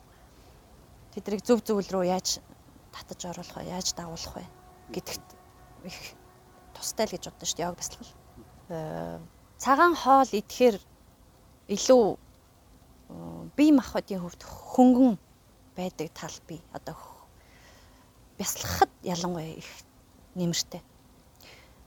Тэдрийг 1.14 1.46
зөв 1.46 1.62
зөвл 1.62 1.86
рүү 1.86 2.10
яаж 2.10 2.42
татаж 2.90 3.20
оруулах 3.30 3.56
вэ? 3.62 3.70
Яаж 3.70 3.94
дагуулах 3.94 4.34
вэ? 4.34 4.46
гэдэгт 4.92 5.26
их 5.84 5.98
тустай 6.74 7.06
л 7.06 7.14
гэж 7.14 7.24
боддоо 7.30 7.46
шүү 7.46 7.56
дээ 7.56 7.66
яг 7.68 7.76
бясалгал. 7.78 8.12
Э, 8.68 9.18
цагаан 9.58 9.94
хоол 9.96 10.28
идэхээр 10.28 10.76
илүү 11.72 12.04
бие 13.56 13.72
махбодын 13.72 14.20
хөвд 14.20 14.42
хөнгөн 14.42 15.14
байдаг 15.76 16.08
тал 16.12 16.36
бий. 16.48 16.60
Одоо 16.72 16.96
бясалгахад 18.38 18.90
ялангуяа 19.02 19.56
их 19.56 19.70
нэмэртэй. 20.34 20.82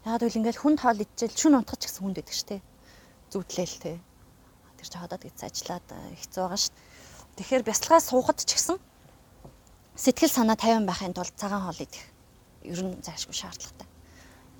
Яагаад 0.07 0.23
гэвэл 0.23 0.39
ингээд 0.39 0.61
хүнд 0.63 0.79
хоол 0.79 1.03
идчихэл 1.03 1.35
шүн 1.35 1.59
унтах 1.59 1.83
ч 1.83 1.91
гэсэн 1.91 1.99
хүнд 2.07 2.23
шүү 2.23 2.47
дээ. 2.47 2.61
Зүудлээл 3.27 3.75
те. 3.83 3.99
Тэр 4.79 4.87
чи 4.87 4.95
ходоод 5.03 5.19
гэж 5.19 5.35
ажиллаад 5.43 5.87
хэцүү 6.15 6.41
байгаа 6.47 6.61
шүү. 6.63 6.75
Тэгэхээр 7.35 7.63
бясалгаа 7.67 7.99
суухад 7.99 8.39
ч 8.39 8.55
гэсэн 8.55 8.79
сэтгэл 9.99 10.31
санаа 10.31 10.55
тайван 10.55 10.87
байхын 10.87 11.11
тулд 11.11 11.35
цагаан 11.35 11.67
хоол 11.67 11.83
идэх 11.83 12.07
ер 12.63 12.79
нь 12.87 13.03
заашгүй 13.03 13.35
шаардлагатай. 13.35 13.87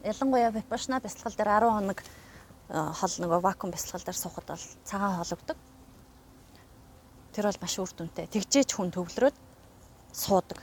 Ялангуяа 0.04 0.52
випашна 0.52 1.00
бясалгал 1.00 1.40
дээр 1.40 1.52
10 1.64 1.80
хоног 1.80 2.00
хол 3.00 3.14
нөгөө 3.16 3.40
вакуум 3.40 3.72
бясалгал 3.72 4.04
дээр 4.04 4.20
суухад 4.20 4.52
бол 4.52 4.66
цагаан 4.84 5.16
хоол 5.16 5.32
өгдөг. 5.32 5.58
Тэр 7.32 7.48
бол 7.48 7.62
маш 7.64 7.76
үр 7.80 7.92
дүнтэй. 7.96 8.28
Тэгжээч 8.36 8.76
хүн 8.76 8.92
төвлөрөөд 8.92 9.38
суудаг. 10.12 10.60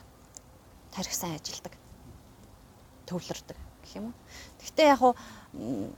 Тарих 0.92 1.16
сайн 1.16 1.40
ажилдаг. 1.40 1.72
Төвлөрдөг 3.08 3.63
гэх 3.84 4.00
юм 4.00 4.06
уу. 4.10 4.16
Гэхдээ 4.64 4.88
яг 4.88 5.02
уу 5.04 5.14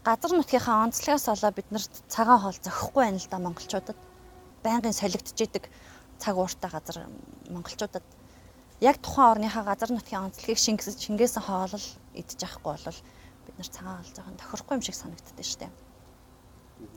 газар 0.04 0.32
нутгийнхаа 0.34 0.84
онцлогоос 0.84 1.26
олоо 1.30 1.52
бид 1.54 1.68
нарт 1.70 1.94
цагаан 2.10 2.42
хоол 2.42 2.58
зохихгүй 2.58 3.02
байна 3.06 3.22
л 3.22 3.30
да 3.30 3.38
монголчуудад. 3.38 3.98
Байнгын 4.66 4.92
солигдож 4.92 5.38
идэг 5.38 5.64
цаг 6.18 6.34
ууртай 6.36 6.70
газар 6.70 7.06
монголчуудад 7.48 8.04
яг 8.80 8.96
тухайн 9.00 9.30
орныхаа 9.40 9.64
газар 9.64 9.90
нутгийн 9.92 10.28
онцлогийг 10.28 10.58
шингэсэн 10.58 11.00
шингээсэн 11.00 11.42
хоолол 11.42 11.86
идэж 12.12 12.40
авахгүй 12.44 12.72
бол 12.76 13.00
бид 13.46 13.56
нар 13.56 13.70
цагаан 13.72 13.96
хоол 14.02 14.12
жоохон 14.12 14.36
тохирохгүй 14.36 14.74
юм 14.76 14.84
шиг 14.84 14.96
санагддаг 14.98 15.46
шүү 15.46 15.60
дээ. 15.64 15.72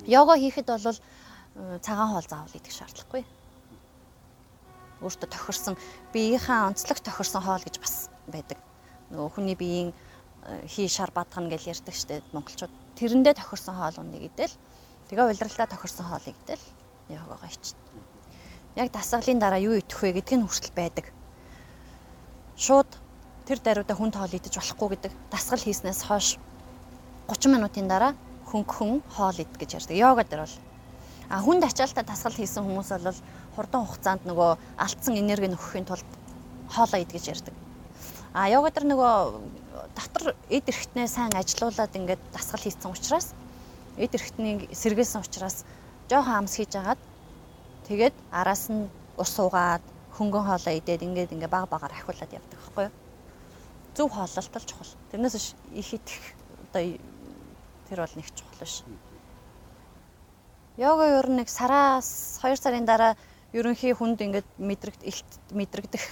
Йога 0.08 0.36
хийхэд 0.36 0.68
бол 0.68 1.00
цагаан 1.80 2.12
хоол 2.12 2.28
заавал 2.28 2.58
идэх 2.60 2.74
шаардлагагүй. 2.76 3.24
Өөртөө 5.00 5.30
тохирсон 5.32 5.76
биеийнхээ 6.12 6.68
онцлог 6.68 7.00
тохирсон 7.00 7.44
хоол 7.44 7.64
гэж 7.64 7.80
бас 7.80 8.12
байдаг. 8.28 8.60
Нөгөө 9.12 9.32
хүний 9.40 9.56
биеийн 9.56 9.96
хий 10.68 10.90
шар 10.90 11.12
бадгана 11.12 11.50
гэж 11.50 11.68
ярьдаг 11.68 11.96
штеп 11.96 12.24
монголчууд. 12.34 12.72
Тэрэндээ 12.96 13.34
тохирсон 13.38 13.76
хоол 13.76 13.98
унийг 14.00 14.32
идэл 14.32 14.54
тэгээ 15.10 15.26
улиралдаа 15.30 15.68
тохирсон 15.68 16.06
хоолыг 16.08 16.36
идэл 16.46 16.64
яваагаа 17.10 17.50
ичнэ. 17.50 17.80
Яг 18.76 18.92
дасгалын 18.92 19.40
дараа 19.40 19.60
юу 19.60 19.78
идэх 19.78 20.00
вэ 20.02 20.20
гэдг 20.20 20.34
нь 20.38 20.46
хүртэл 20.46 20.74
байдаг. 20.76 21.06
Шууд 22.56 22.90
тэр 23.46 23.60
даруйда 23.60 23.96
хүн 23.96 24.12
тоол 24.12 24.30
идэж 24.30 24.54
болохгүй 24.56 24.90
гэдэг 24.96 25.14
дасгал 25.32 25.60
хийснээс 25.60 26.02
хойш 26.06 26.38
30 27.28 27.50
минутын 27.50 27.88
дараа 27.88 28.14
хөнгөн 28.50 29.02
хоол 29.10 29.38
ид 29.38 29.54
гэж 29.58 29.78
ярьдаг. 29.78 29.98
Йога 29.98 30.24
дээр 30.24 30.44
бол 30.46 30.56
а 31.30 31.42
хүнд 31.42 31.64
ачаалтаа 31.64 32.04
дасгал 32.04 32.34
хийсэн 32.34 32.66
хүмүүс 32.66 32.90
бол 33.06 33.20
хурдан 33.56 33.86
хугацаанд 33.86 34.26
нөгөө 34.26 34.58
алдсан 34.82 35.14
энерги 35.14 35.50
нөхөхийн 35.54 35.86
тулд 35.86 36.10
хоолоо 36.74 37.00
ид 37.02 37.12
гэж 37.14 37.26
ярьдаг. 37.30 37.56
А 38.34 38.50
йога 38.50 38.70
дээр 38.70 38.86
нөгөө 38.94 39.16
дотор 39.98 40.36
эд 40.50 40.66
эрхтнээ 40.70 41.08
сайн 41.10 41.34
ажилуулад 41.34 41.90
ингээд 41.98 42.22
дасгал 42.30 42.62
хийсэн 42.62 42.94
учраас 42.94 43.34
эд 43.98 44.14
эрхтнийг 44.14 44.70
сэргээсэн 44.70 45.26
учраас 45.26 45.66
жоохон 46.10 46.46
амс 46.46 46.54
хийж 46.62 46.78
агаад 46.78 47.02
тэгээд 47.90 48.14
араас 48.30 48.70
нь 48.70 48.86
ус 49.18 49.34
суугаад 49.34 49.82
хөнгөн 50.14 50.46
хоолоо 50.46 50.74
идээд 50.78 51.02
ингээд 51.08 51.34
ингээ 51.34 51.50
баг 51.50 51.66
багаар 51.74 51.94
ахиулаад 51.96 52.38
явдаг 52.38 52.60
байхгүй 52.62 52.86
юу? 52.86 52.96
Зөв 53.98 54.08
хооллолт 54.14 54.56
л 54.56 54.70
чухал. 54.70 54.94
Тэрнээс 55.10 55.56
их 55.74 55.90
идэх 55.98 56.22
одоо 56.70 56.84
тэр 57.90 58.00
бол 58.06 58.16
нэг 58.16 58.28
чухал 58.38 58.60
биш. 58.62 58.84
Йога 60.78 61.06
ер 61.18 61.28
нь 61.34 61.38
нэг 61.42 61.50
сараас 61.50 62.40
2 62.46 62.56
сарын 62.62 62.86
дараа 62.86 63.18
ерөнхий 63.54 63.98
хүнд 63.98 64.22
ингээд 64.22 64.48
мэдрэгд 64.62 65.02
мэдрэгдэх 65.52 66.04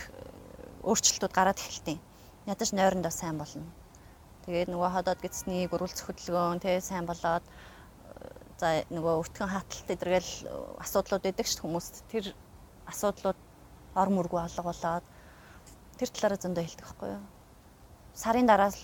өөрчлөлтүүд 0.88 1.34
гараад 1.36 1.60
эхэлтیں۔ 1.60 2.00
ядаж 2.48 2.70
нойрондоо 2.72 3.12
сайн 3.12 3.38
болно. 3.38 3.68
Тэгээд 4.48 4.72
нөгөө 4.72 4.90
ходоод 4.96 5.20
гисний 5.20 5.68
гөрүүлц 5.68 6.00
хөдөлгөөн 6.08 6.64
тий 6.64 6.80
сайн 6.80 7.04
болоод 7.04 7.44
за 8.56 8.88
нөгөө 8.88 9.20
өвтгөн 9.22 9.52
хаталт 9.52 9.92
эдэргээл 9.92 10.32
асуудлууд 10.80 11.24
байдаг 11.28 11.46
ш 11.46 11.60
хүмүүст 11.60 12.08
тэр 12.08 12.32
асуудлууд 12.88 13.40
ор 14.00 14.10
мөргөө 14.16 14.42
алга 14.48 14.64
болоод 14.64 15.06
тэр 16.00 16.10
талаараа 16.16 16.40
зөндөө 16.40 16.64
хэлдэг 16.64 16.86
байхгүй 16.88 17.10
юу. 17.20 17.26
Сарын 18.16 18.48
дараа 18.48 18.72
л 18.72 18.82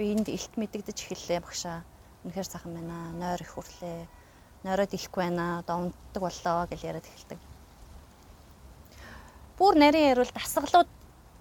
би 0.00 0.16
энд 0.16 0.32
илт 0.32 0.54
мэдэгдэж 0.56 0.98
эхэллээ 1.04 1.40
багшаа. 1.44 1.84
Үнэхээр 2.24 2.48
сайхан 2.48 2.72
байна. 2.72 3.12
Нойр 3.12 3.44
их 3.44 3.52
хүрлээ. 3.52 4.08
Нойроод 4.64 4.96
ихгүй 4.96 5.22
байна. 5.28 5.60
Одоо 5.60 5.92
унтдаг 5.92 6.22
боллоо 6.24 6.66
гэж 6.66 6.80
яриад 6.82 7.06
эхэлдэг. 7.06 7.40
Бүр 9.58 9.74
нарийн 9.78 10.16
ярил 10.16 10.30
дасгалууд 10.32 10.88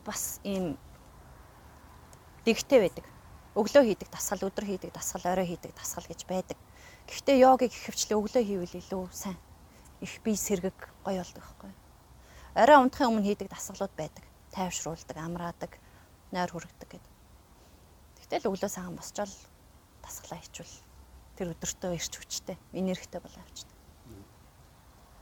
бас 0.06 0.40
ийм 0.44 0.78
дэгтэй 2.46 2.80
байдаг. 2.80 3.06
Өглөө 3.56 3.84
хийдэг 3.86 4.10
дасгал, 4.10 4.50
өдөр 4.50 4.66
хийдэг 4.66 4.92
дасгал, 4.94 5.32
орой 5.32 5.48
хийдэг 5.48 5.74
дасгал 5.78 6.08
гэж 6.10 6.26
байдаг. 6.26 6.58
Гэхдээ 7.08 7.38
йогийг 7.40 7.74
ихэвчлэн 7.74 8.20
өглөө 8.20 8.44
хийвэл 8.44 8.80
илүү 8.82 9.04
сайн. 9.12 9.38
Их 10.02 10.20
бие 10.24 10.36
сэргэг 10.36 10.78
гоё 11.06 11.22
болдог 11.22 11.44
байхгүй. 11.44 11.72
Орой 12.58 12.78
унтахын 12.82 13.10
өмнө 13.14 13.28
хийдэг 13.30 13.50
дасгалууд 13.54 13.94
байдаг. 13.96 14.26
Тайвшруулдаг, 14.52 15.18
амраадаг, 15.18 15.72
нойр 16.34 16.50
хүрэгдэг 16.52 16.90
гэдэг. 16.90 17.14
Тэгтэл 18.20 18.50
өглөө 18.50 18.70
цагаан 18.70 18.98
босчоод 18.98 19.32
дасгалаа 20.02 20.42
хийчихвэл 20.42 20.82
тэр 21.38 21.54
өдөртөө 21.54 21.92
ирч 21.98 22.14
хүчтэй, 22.14 22.58
энергитэй 22.74 23.22
болоо 23.22 23.42
явчихдаг. 23.42 23.78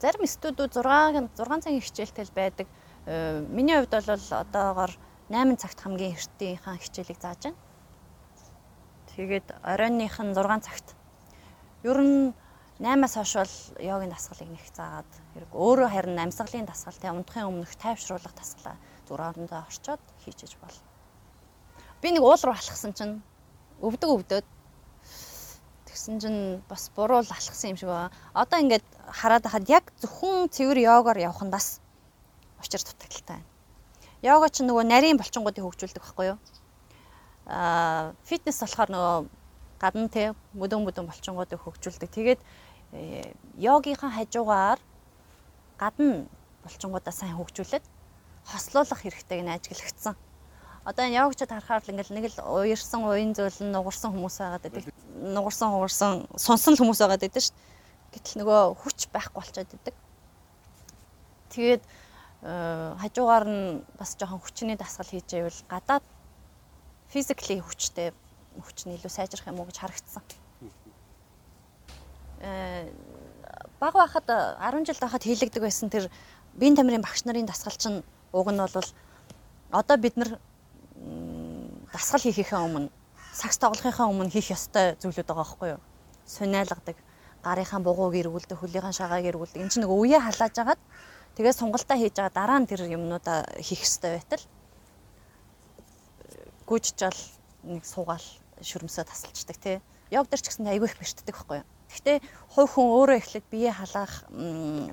Зарим 0.02 0.26
студиуд 0.28 0.74
6 0.76 1.30
6 1.38 1.64
цагийн 1.64 1.84
хичээлтэй 1.86 2.26
байдаг. 2.36 2.68
Э, 3.06 3.42
миний 3.50 3.76
хувьд 3.76 3.90
бол 3.90 4.26
одоогоор 4.30 4.92
8 5.30 5.58
цагт 5.58 5.80
хамгийн 5.82 6.14
эртнийхэн 6.14 6.78
хичээлийг 6.78 7.20
зааж 7.22 7.42
байна. 7.50 7.58
Тэгээд 9.16 9.48
оройных 9.66 10.20
нь 10.22 10.34
6 10.38 10.62
цагт. 10.62 10.88
Ер 11.82 11.98
нь 11.98 12.34
8-аас 12.78 13.14
хойш 13.18 13.34
бол 13.42 13.56
йогийн 13.82 14.14
дасгалыг 14.14 14.50
нэг 14.54 14.66
заагаад 14.70 15.12
хэрэг 15.34 15.52
өөрөө 15.54 15.90
харин 15.90 16.18
амьсгалын 16.18 16.70
дасгал 16.70 16.98
тэ 16.98 17.10
унтахын 17.10 17.50
өмнөх 17.50 17.74
тайвшруулах 17.78 18.34
дасгалаа 18.38 18.78
зүгээр 19.06 19.22
орондоо 19.22 19.62
орчоод 19.66 20.02
хийчихэж 20.22 20.58
болно. 20.62 20.86
Би 22.02 22.10
нэг 22.14 22.22
уул 22.22 22.42
руу 22.42 22.54
алхсан 22.54 22.94
чинь 22.94 23.22
өвдөг 23.82 24.10
өвдөд 24.14 24.46
тэгсэн 25.90 26.18
чинь 26.22 26.42
бас 26.70 26.90
буруу 26.94 27.22
алхсан 27.22 27.74
юм 27.74 27.78
шиг 27.78 27.90
байна. 27.90 28.14
Одоо 28.34 28.58
ингээд 28.62 28.86
хараад 29.10 29.46
хахад 29.46 29.70
яг 29.70 29.86
зөвхөн 30.02 30.50
цэвэр 30.50 30.82
йогоор 30.82 31.18
явхандаас 31.18 31.82
учир 32.62 32.82
дутагдaltaй 32.86 33.42
байна. 33.42 33.48
Йога 34.22 34.50
ч 34.54 34.62
нөгөө 34.62 34.86
нарийн 34.86 35.18
болчингуудыг 35.18 35.66
хөгжүүлдэг 35.66 36.02
байхгүй 36.02 36.26
юу? 36.32 36.38
Аа 37.50 38.14
фитнес 38.24 38.62
болохоор 38.62 38.90
нөгөө 38.94 39.18
гадна 39.82 40.10
те 40.14 40.34
мөдөн 40.54 40.86
мөдөн 40.86 41.10
болчингуудыг 41.10 41.58
хөгжүүлдэг. 41.58 42.10
Тэгээд 42.14 42.42
э, 42.94 43.34
йогийнхаа 43.58 44.14
хажуугаар 44.14 44.80
гадна 45.82 46.30
болчингуудаа 46.62 47.14
сайн 47.14 47.34
хөгжүүлээд 47.34 47.86
хослуулах 48.46 49.02
хэрэгтэй 49.02 49.42
гэнэ 49.42 49.58
ажиглагдсан. 49.58 50.16
Одоо 50.86 51.06
энэ 51.06 51.18
йогчд 51.18 51.50
харахаар 51.50 51.82
л 51.82 51.92
ингээл 51.94 52.14
нэг 52.14 52.26
л 52.30 52.42
уярсан 52.62 53.02
уян 53.06 53.34
зөөлн 53.38 53.74
нугарсан 53.74 54.14
хүмүүс 54.14 54.38
байгаад 54.38 54.66
байдаг. 54.66 54.84
Нугарсан 55.14 55.70
хугарсан 55.74 56.12
сунсан 56.38 56.74
л 56.74 56.82
хүмүүс 56.82 57.02
байгаад 57.02 57.22
байдаг 57.26 57.42
шүү 57.42 57.54
дээ. 57.54 57.70
Гэтэл 58.18 58.38
нөгөө 58.42 58.62
хүч 58.82 59.00
байхгүй 59.14 59.38
болчиход 59.42 59.70
байдаг. 59.78 59.96
Тэгээд 61.54 61.84
хажуугаар 62.42 63.46
нь 63.46 63.86
бас 63.98 64.18
жоохон 64.18 64.42
хүчний 64.42 64.78
дасгал 64.78 65.06
хийж 65.06 65.30
байвал 65.30 65.62
гадаад 65.70 66.04
физикли 67.10 67.62
хүчтэй 67.62 68.10
хүч 68.58 68.86
нь 68.86 68.96
илүү 68.98 69.12
сайжрах 69.14 69.48
юм 69.48 69.62
уу 69.62 69.70
гэж 69.70 69.78
харагдсан. 69.78 70.24
Э 72.42 72.90
баг 73.80 73.94
байхад 73.94 74.26
10 74.26 74.86
жил 74.86 75.00
байхад 75.02 75.24
хийлэгдэг 75.24 75.62
байсан 75.62 75.90
тэр 75.90 76.10
биеийн 76.58 76.76
тамирын 76.76 77.02
багш 77.02 77.26
нарын 77.26 77.46
дасгал 77.46 77.78
чинь 77.78 78.04
уг 78.34 78.48
нь 78.50 78.58
бол 78.58 78.90
одоо 79.72 79.98
бид 79.98 80.18
нар 80.18 80.40
дасгал 81.94 82.22
хийхийнхээ 82.22 82.62
өмнө 82.62 82.90
сакс 83.34 83.58
тоглохынхаа 83.58 84.12
өмнө 84.12 84.30
хийх 84.30 84.52
ёстой 84.52 85.00
зүйлүүд 85.00 85.28
байгаа 85.28 85.44
байхгүй 85.44 85.70
юу? 85.74 85.82
Суниалгадаг, 86.28 86.98
гарынхаа 87.44 87.80
бугууг 87.80 88.16
эргүүлдэг, 88.16 88.60
хөлийнхаа 88.60 88.92
шагааг 88.92 89.26
эргүүлдэг. 89.26 89.62
Энд 89.64 89.72
чинь 89.72 89.84
нэг 89.88 89.92
үе 89.92 90.20
халааж 90.20 90.56
агаад 90.60 90.82
Тэгээд 91.36 91.60
сунгалтаа 91.60 91.98
хийж 91.98 92.16
байгаа 92.20 92.36
дараа 92.36 92.60
нь 92.60 92.68
тэр 92.68 92.88
юмнуудаа 92.92 93.48
хийх 93.64 93.88
хэрэгтэй 93.88 94.12
байтал 94.20 94.44
гүйжжал 96.68 97.20
нэг 97.64 97.84
суугаал 97.88 98.28
шүрмсөө 98.60 99.06
тасалчдаг 99.08 99.58
тий. 99.60 99.78
Йог 100.12 100.28
дээр 100.28 100.42
ч 100.44 100.48
гэсэн 100.52 100.68
айгүй 100.68 100.92
их 100.92 101.00
бэртдэг 101.00 101.36
байхгүй 101.36 101.58
юу? 101.64 101.68
Гэхдээ 101.92 102.18
хувь 102.56 102.72
хүн 102.72 102.88
өөрөө 102.96 103.18
эхлээд 103.20 103.48
бие 103.52 103.72
халаах 103.72 104.28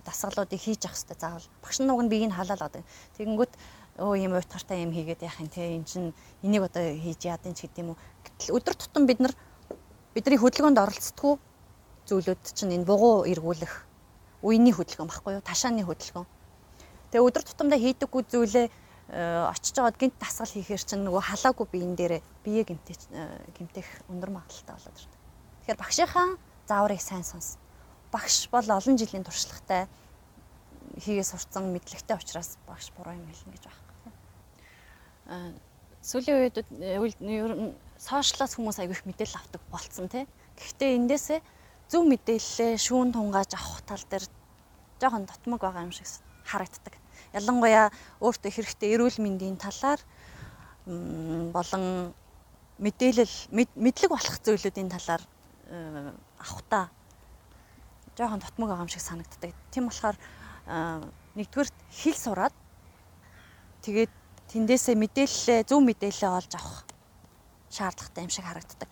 дасгалуудыг 0.06 0.58
хийж 0.58 0.82
явах 0.86 0.98
хэрэгтэй 0.98 1.18
заавал. 1.18 1.46
Багш 1.62 1.78
нуг 1.82 2.02
нь 2.02 2.10
биеийг 2.10 2.34
халаалаад. 2.34 2.82
Тэгэнгүүт 3.18 3.52
өө 3.98 4.14
ийм 4.18 4.34
уйтгартай 4.34 4.82
юм 4.82 4.94
хийгээд 4.94 5.26
яах 5.26 5.38
юм 5.42 5.50
те 5.50 5.74
эн 5.74 5.84
чин 5.86 6.14
энийг 6.42 6.66
одоо 6.66 6.82
хийж 6.82 7.22
яадын 7.26 7.54
ч 7.54 7.66
гэдэм 7.66 7.94
үү. 7.94 7.98
Гэтэл 8.26 8.54
өдөр 8.58 8.74
тутам 8.78 9.06
бид 9.06 9.18
нар 9.18 9.34
бидний 10.14 10.38
хөдөлгөөнд 10.38 10.78
оролцдоггүй 10.78 11.34
зүйлүүд 12.06 12.42
чинь 12.54 12.74
энэ 12.78 12.86
бугуу 12.86 13.26
эргүүлэх 13.26 13.87
үений 14.42 14.72
хөдөлгөөн 14.74 15.10
баггүй 15.10 15.32
юу? 15.38 15.44
Ташааны 15.44 15.82
хөдөлгөөн. 15.84 16.26
Тэгээ 17.10 17.26
өдөр 17.26 17.44
тутамдаа 17.44 17.78
хийдэггүй 17.78 18.22
зүйлээ 18.28 18.66
э, 18.68 19.50
очиж 19.50 19.74
жоод 19.74 19.96
гинт 19.96 20.16
дасгал 20.20 20.52
хийхээр 20.52 20.82
чинь 20.84 21.04
нөгөө 21.08 21.22
халаагүй 21.24 21.66
биеин 21.72 21.96
дээр 21.96 22.20
бие 22.44 22.62
гимтэх 22.62 23.08
гимтэх 23.56 23.88
өндөр 24.12 24.30
магадлалтай 24.30 24.74
болоод 24.76 24.98
ирдэг. 24.98 25.20
Тэгэхээр 25.64 25.80
багшийнхаа 25.80 26.28
зааврыг 26.68 27.00
сайн 27.00 27.24
сонс. 27.24 27.56
Багш 28.12 28.48
бол 28.52 28.68
олон 28.68 28.96
жилийн 29.00 29.24
туршлагатай 29.24 29.88
хийгээ 31.00 31.24
сурцсан 31.24 31.72
мэдлэгтэй 31.72 32.16
учраас 32.16 32.60
багш 32.68 32.92
буруу 32.92 33.16
юм 33.16 33.24
хэлнэ 33.24 33.52
гэж 33.56 33.64
байна. 33.66 33.82
Аа 35.28 35.50
сүүлийн 36.02 36.48
үед 36.48 36.56
сошиалаас 37.98 38.54
хүмүүс 38.54 38.78
аягүй 38.78 38.96
их 38.96 39.04
мэдээлэл 39.04 39.40
авдаг 39.40 39.62
болцсон 39.72 40.08
тий. 40.08 40.24
Гэхдээ 40.56 40.96
эндээсээ 40.96 41.40
зөв 41.88 42.04
мэдээлэлээ 42.04 42.76
шүүн 42.76 43.12
тунгааж 43.16 43.56
авах 43.56 43.80
тал 43.88 44.04
дээр 44.10 44.24
жоохон 45.00 45.24
дотмог 45.24 45.60
байгаа 45.60 45.88
юм 45.88 45.92
шиг 45.92 46.06
харагддаг. 46.44 46.94
Ялангуяа 47.32 47.90
өөртөө 48.20 48.52
хэрэгтэй 48.52 48.94
эрүүл 48.96 49.18
мэндийн 49.20 49.56
талаар 49.56 50.00
болон 50.86 52.12
мэдээлэл 52.78 53.34
мэдлэг 53.52 54.10
болох 54.10 54.36
зүйлүүдийн 54.44 54.88
талаар 54.88 55.22
э, 55.68 56.12
авахта 56.40 56.88
жоохон 58.16 58.40
дотмог 58.40 58.68
байгаа 58.68 58.84
юм 58.86 58.92
шиг 58.92 59.04
санагддаг. 59.04 59.52
Тийм 59.70 59.88
болохоор 59.88 60.16
нэгдүгээр 61.36 61.70
хэл 61.70 62.18
сураад 62.18 62.54
тэгээд 63.84 64.12
тэндээсээ 64.52 64.96
мэдээлэлээ 64.96 65.60
зөв 65.68 65.80
мэдээлэлээ 65.84 66.36
олж 66.36 66.52
авах 66.56 66.84
шаардлагатай 67.70 68.22
юм 68.24 68.32
шиг 68.32 68.44
харагддаг. 68.44 68.90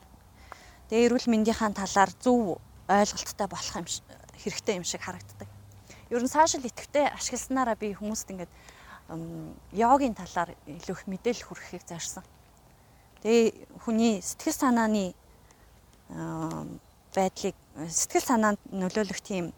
Тэгээ 0.89 1.07
эрүүл 1.11 1.29
мэндийн 1.33 1.75
талаар 1.75 2.13
зөв 2.21 2.61
ойлголттой 2.89 3.47
болох 3.47 3.77
юм 3.77 3.87
хэрэгтэй 4.39 4.75
юм 4.77 4.85
шиг 4.85 5.03
харагддаг. 5.03 5.49
Ер 6.11 6.23
нь 6.23 6.31
сошиал 6.31 6.63
идэвхтэй 6.63 7.11
ашигласнараа 7.11 7.75
би 7.75 7.95
хүмүүст 7.95 8.31
ингээд 8.31 8.53
йогийн 9.75 10.15
талаар 10.15 10.55
илүү 10.67 10.95
их 10.95 11.03
мэдээлэл 11.07 11.47
хүргэхийг 11.47 11.85
зорьсон. 11.87 12.25
Тэгээ 13.23 13.83
хүний 13.83 14.23
сэтгэл 14.23 14.55
санааны 14.55 15.15
байдлыг 17.15 17.57
сэтгэл 17.91 18.23
санаанд 18.23 18.61
нөлөөлөх 18.71 19.21
тийм 19.23 19.51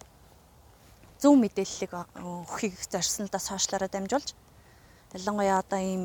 зөв 1.20 1.34
мэдээллийг 1.36 1.92
өгөхийг 2.16 2.74
зорьсон 2.88 3.26
л 3.26 3.32
да 3.32 3.40
сошиалаараа 3.42 3.90
дамжуулж 3.92 4.32
ялангуяа 5.12 5.60
одоо 5.60 5.80
ийм 5.80 6.04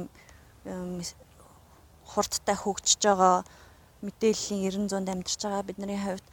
хурдтай 2.04 2.56
хөгжиж 2.56 3.02
байгаа 3.06 3.44
мэдээллийн 4.02 4.90
90 4.90 4.92
100-д 4.92 5.12
амьдарч 5.14 5.42
байгаа 5.44 5.64
бидний 5.64 6.00
хувьд 6.00 6.26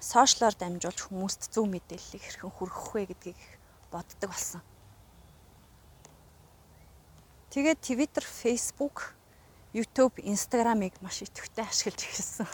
сошиалоор 0.00 0.54
дамжуулж 0.58 1.00
хүмүүст 1.06 1.52
зөв 1.54 1.66
мэдээллийг 1.68 2.22
хэрхэн 2.22 2.52
хүргэх 2.54 2.88
вэ 2.94 3.02
гэдгийг 3.10 3.40
боддог 3.90 4.30
болсон. 4.30 4.62
Тэгээд 7.54 7.80
Twitter, 7.80 8.24
Facebook, 8.26 9.14
YouTube, 9.70 10.18
Instagram-ыг 10.22 10.98
маш 10.98 11.22
идэвхтэй 11.22 11.62
ашиглаж 11.62 12.02
эхэлсэн. 12.02 12.50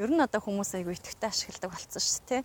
Ер 0.00 0.10
нь 0.12 0.20
одоо 0.20 0.40
хүмүүс 0.40 0.72
айгүй 0.76 0.96
идэвхтэй 0.96 1.28
ашигладаг 1.28 1.70
болсон 1.76 2.00
шүү 2.00 2.24
дээ. 2.28 2.42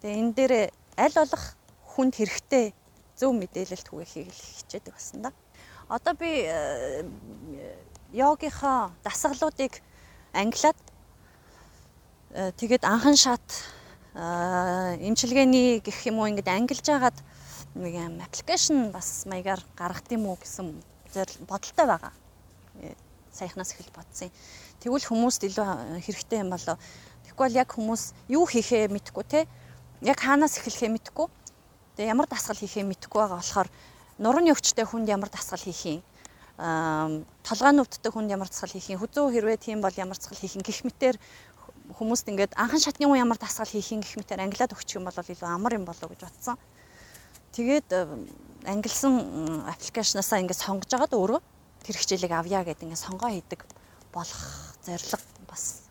Тэгээ 0.00 0.20
энэ 0.20 0.32
дээр 0.36 0.52
аль 1.00 1.16
болох 1.16 1.44
хүнд 1.88 2.14
хэрэгтэй 2.20 2.76
зөв 3.16 3.32
мэдээлэлт 3.32 3.88
түгээхийг 3.88 4.28
хичээдэг 4.32 4.92
болсон 4.92 5.18
да. 5.24 5.32
Одоо 5.88 6.12
би 6.14 6.44
э, 6.44 7.04
йогийнхаа 8.12 8.92
дасгалуудыг 9.04 9.80
англиад 10.32 10.78
Э, 12.30 12.52
тэгээд 12.52 12.84
анхан 12.84 13.16
шат 13.16 13.40
эмчилгээний 14.12 15.80
гэх 15.80 16.04
юм 16.12 16.20
уу 16.20 16.28
ингээд 16.28 16.52
ангилж 16.52 16.84
агаад 16.92 17.16
нэг 17.72 17.94
юм 17.96 18.20
аппликейшн 18.20 18.92
бас 18.92 19.24
маягаар 19.24 19.64
гаргах 19.72 20.04
юм 20.12 20.28
уу 20.28 20.36
гэсэн 20.36 20.76
бодолтой 21.48 21.86
байгаа. 21.88 22.12
Э, 22.84 22.92
саяхнаас 23.32 23.72
эхэлж 23.72 23.88
бодсон. 23.96 24.28
Тэгвэл 24.84 25.08
хүмүүст 25.08 25.48
илүү 25.48 26.04
хэрэгтэй 26.04 26.44
юм 26.44 26.52
болоо. 26.52 26.76
Бол 27.38 27.54
яг 27.56 27.72
хүмүүс 27.72 28.12
юу 28.28 28.44
хийхээ 28.44 28.92
мэдэхгүй 28.92 29.24
те. 29.24 29.48
Яг 30.04 30.20
хаанаас 30.20 30.60
эхлэхээ 30.60 30.92
мэдэхгүй. 30.92 31.32
Тэгээ 31.96 32.12
ямар 32.12 32.28
дасгал 32.28 32.60
хийхээ 32.60 32.84
мэдэхгүй 32.84 33.24
байгаа 33.24 33.40
болохоор 33.40 33.68
нурууны 34.20 34.52
өвчтэй 34.52 34.84
хүнд 34.84 35.08
ямар 35.08 35.32
дасгал 35.32 35.64
хийх 35.64 35.86
юм 35.86 36.02
толгойн 36.58 37.78
өвддөг 37.86 38.10
хүнд 38.10 38.34
ямар 38.34 38.50
дасгал 38.50 38.74
хийх 38.74 38.90
юм 38.90 38.98
хүзүү 38.98 39.30
хэрвээ 39.30 39.62
тийм 39.62 39.78
бол 39.78 39.94
ямар 39.94 40.18
дасгал 40.18 40.42
хийх 40.42 40.58
юм 40.58 40.66
гэх 40.66 40.82
мэтэр 40.82 41.14
хүмүүст 41.96 42.28
ингээд 42.28 42.52
анхан 42.60 42.80
шатны 42.80 43.08
үе 43.08 43.22
ямар 43.24 43.40
дасгал 43.40 43.68
хийх 43.68 43.92
юм 43.92 44.04
гэх 44.04 44.20
мэтээр 44.20 44.44
англиад 44.44 44.76
өгчих 44.76 45.00
юм 45.00 45.08
бол 45.08 45.16
илүү 45.16 45.48
амар 45.48 45.72
юм 45.80 45.88
болоо 45.88 46.08
гэж 46.12 46.20
бодсон. 46.20 46.56
Тэгээд 47.56 47.88
э, 47.96 48.04
ангилсан 48.68 49.64
аппликейшнаасаа 49.72 50.44
ингээд 50.44 50.60
сонгож 50.60 50.92
агаад 50.92 51.16
өөрөө 51.16 51.40
тэр 51.88 51.96
хичээлийг 51.96 52.32
авъя 52.36 52.60
гэдэг 52.64 52.84
ингээд 52.92 53.04
сонгоо 53.08 53.32
хийдэг 53.32 53.64
болох 54.12 54.44
зорилго 54.84 55.18
бас 55.48 55.88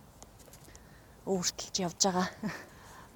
өөртөлж 1.25 1.75
явж 1.81 1.97
байгаа. 1.97 2.27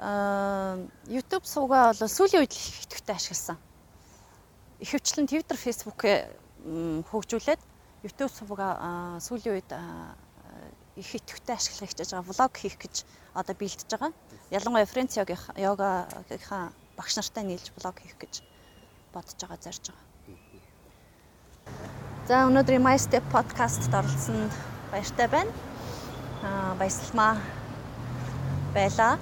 Аа 0.02 0.78
YouTube 1.16 1.46
суугаа 1.46 1.94
бол 1.94 2.10
сүүлийн 2.10 2.42
үед 2.42 2.54
их 2.58 2.90
идэвхтэй 2.90 3.16
ашигласан. 3.16 3.58
Ихэвчлэн 4.82 5.30
Twitter, 5.30 5.58
Facebook-ээ 5.58 6.20
хөгжүүлээд 7.14 7.62
YouTube 8.02 8.34
суугаа 8.34 9.22
сүүлийн 9.22 9.62
үед 9.62 9.70
их 10.96 11.16
идэвхтэй 11.16 11.56
ашиглах 11.56 11.94
гэж 11.96 12.10
байгаа 12.12 12.28
влог 12.28 12.54
хийх 12.58 12.78
гэж 12.78 13.06
одоо 13.34 13.56
бэлдэж 13.56 13.90
байгаа. 13.92 14.12
Ялангуяа 14.52 14.86
Френц 14.86 15.16
йогийнхаа 15.16 16.72
багш 16.98 17.16
нартай 17.16 17.44
нийлж 17.44 17.72
влог 17.78 17.96
хийх 18.00 18.16
гэж 18.20 18.44
бодож 19.14 19.40
байгаа 19.40 19.60
зорж 19.64 19.84
байгаа. 19.88 20.12
За 22.28 22.46
өнөөдрийн 22.48 22.84
My 22.84 22.98
Step 23.00 23.24
podcast-д 23.32 23.96
оролцсонд 23.96 24.52
баяртай 24.92 25.28
байна. 25.28 25.52
Аа 26.44 26.76
баясалмаа 26.76 27.40
байла. 28.76 29.20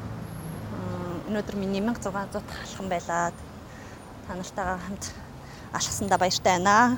Өнөөдөр 1.30 1.56
миний 1.62 1.82
1600 1.82 2.42
дахь 2.42 2.66
алхам 2.66 2.90
байлаа. 2.90 3.32
Та 4.26 4.34
нартайгаа 4.34 4.78
хамт 4.82 5.14
алхсандаа 5.74 6.18
баяртай 6.18 6.58
байна. 6.58 6.98